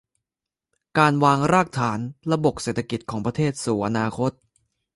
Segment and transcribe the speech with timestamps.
[0.97, 1.99] การวางรากฐาน
[2.31, 4.31] ระบบเศรษฐกิจของประเทศสู่อนาคต